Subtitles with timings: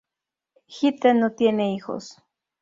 [0.65, 2.23] Hite no tiene hijos.